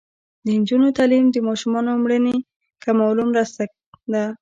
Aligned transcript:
د 0.45 0.45
نجونو 0.59 0.87
تعلیم 0.97 1.25
د 1.31 1.37
ماشومانو 1.47 1.89
مړینې 2.03 2.35
کمولو 2.83 3.23
مرسته 3.31 3.61
ده. 4.13 4.23